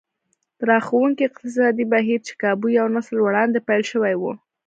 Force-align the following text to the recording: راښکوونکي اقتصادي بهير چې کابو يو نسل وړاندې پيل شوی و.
راښکوونکي 0.67 1.23
اقتصادي 1.25 1.85
بهير 1.93 2.19
چې 2.27 2.33
کابو 2.41 2.67
يو 2.79 2.87
نسل 2.95 3.15
وړاندې 3.21 3.65
پيل 3.67 3.83
شوی 3.91 4.15
و. 4.17 4.23